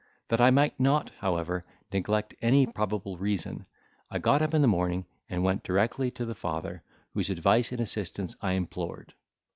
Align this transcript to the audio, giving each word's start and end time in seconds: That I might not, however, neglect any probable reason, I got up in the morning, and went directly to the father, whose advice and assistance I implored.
That 0.29 0.41
I 0.41 0.49
might 0.49 0.79
not, 0.79 1.11
however, 1.19 1.63
neglect 1.93 2.33
any 2.41 2.65
probable 2.65 3.19
reason, 3.19 3.67
I 4.09 4.17
got 4.17 4.41
up 4.41 4.55
in 4.55 4.63
the 4.63 4.67
morning, 4.67 5.05
and 5.29 5.43
went 5.43 5.61
directly 5.61 6.09
to 6.09 6.25
the 6.25 6.33
father, 6.33 6.81
whose 7.13 7.29
advice 7.29 7.71
and 7.71 7.79
assistance 7.79 8.35
I 8.41 8.53
implored. 8.53 9.13